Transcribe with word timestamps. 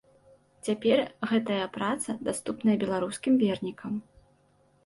Цяпер 0.67 0.97
гэтая 1.33 1.65
праца 1.77 2.17
даступная 2.31 2.77
беларускім 2.85 3.33
вернікам. 3.45 3.93